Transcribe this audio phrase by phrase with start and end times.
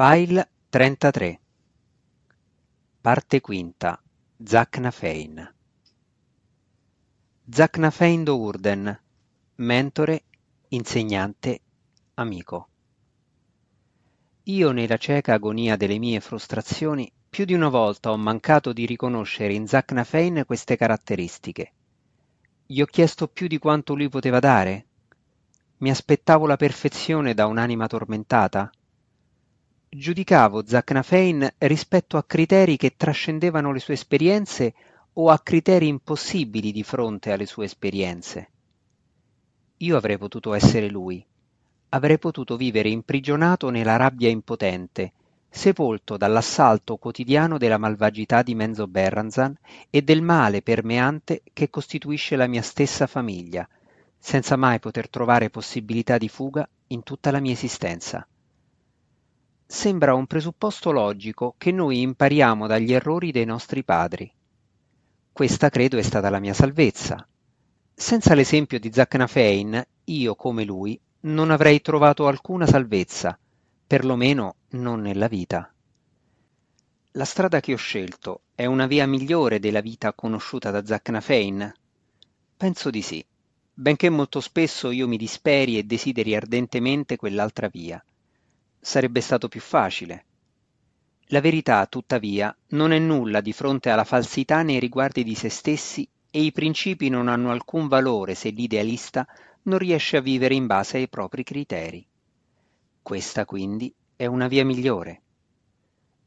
[0.00, 1.40] File 33
[3.00, 4.00] Parte quinta
[4.44, 5.54] Zacnafein
[7.50, 9.00] Zacnafein Dourden,
[9.56, 10.22] mentore,
[10.68, 11.60] insegnante,
[12.14, 12.68] amico.
[14.44, 19.52] Io nella cieca agonia delle mie frustrazioni più di una volta ho mancato di riconoscere
[19.52, 21.72] in Zacnafein queste caratteristiche.
[22.64, 24.86] Gli ho chiesto più di quanto lui poteva dare?
[25.78, 28.70] Mi aspettavo la perfezione da un'anima tormentata?
[29.90, 34.74] Giudicavo Zacnafein rispetto a criteri che trascendevano le sue esperienze
[35.14, 38.50] o a criteri impossibili di fronte alle sue esperienze.
[39.78, 41.24] Io avrei potuto essere lui,
[41.88, 45.12] avrei potuto vivere imprigionato nella rabbia impotente,
[45.48, 49.56] sepolto dall'assalto quotidiano della malvagità di Menzo Berranzan
[49.88, 53.66] e del male permeante che costituisce la mia stessa famiglia,
[54.18, 58.28] senza mai poter trovare possibilità di fuga in tutta la mia esistenza
[59.70, 64.32] sembra un presupposto logico che noi impariamo dagli errori dei nostri padri.
[65.30, 67.28] Questa credo è stata la mia salvezza.
[67.94, 73.38] Senza l'esempio di Zacnafein, io come lui non avrei trovato alcuna salvezza,
[73.86, 75.70] perlomeno non nella vita.
[77.12, 81.70] La strada che ho scelto è una via migliore della vita conosciuta da Zacnafein?
[82.56, 83.22] Penso di sì,
[83.74, 88.02] benché molto spesso io mi disperi e desideri ardentemente quell'altra via
[88.88, 90.24] sarebbe stato più facile.
[91.26, 96.08] La verità, tuttavia, non è nulla di fronte alla falsità nei riguardi di se stessi
[96.30, 99.26] e i principi non hanno alcun valore se l'idealista
[99.64, 102.02] non riesce a vivere in base ai propri criteri.
[103.02, 105.20] Questa quindi è una via migliore.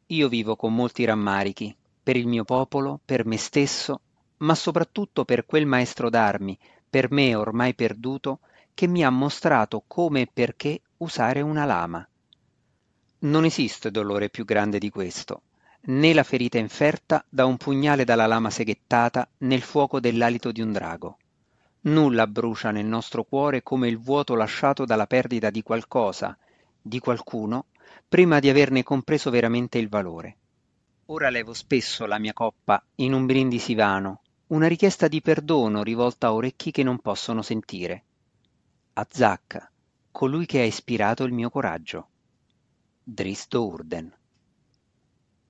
[0.05, 4.01] Io vivo con molti rammarichi, per il mio popolo, per me stesso,
[4.37, 6.55] ma soprattutto per quel maestro d'armi,
[6.87, 8.41] per me ormai perduto,
[8.75, 12.05] che mi ha mostrato come e perché usare una lama.
[13.23, 15.43] Non esiste dolore più grande di questo,
[15.81, 20.71] né la ferita inferta da un pugnale dalla lama seghettata nel fuoco dell'alito di un
[20.71, 21.17] drago.
[21.81, 26.35] Nulla brucia nel nostro cuore come il vuoto lasciato dalla perdita di qualcosa,
[26.81, 27.65] di qualcuno,
[28.09, 30.37] prima di averne compreso veramente il valore.
[31.05, 36.27] Ora levo spesso la mia coppa in un brindisi vano, una richiesta di perdono rivolta
[36.27, 38.03] a orecchi che non possono sentire.
[38.93, 39.69] A Zacca,
[40.11, 42.07] colui che ha ispirato il mio coraggio.
[43.05, 44.13] dristorden.